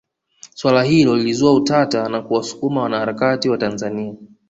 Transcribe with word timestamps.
Swala 0.55 0.83
hilo 0.83 1.15
lilizua 1.17 1.53
utata 1.53 2.09
na 2.09 2.21
kuwasukuma 2.21 2.81
wanaharakati 2.83 3.49
wa 3.49 3.57
Tanzania 3.57 4.13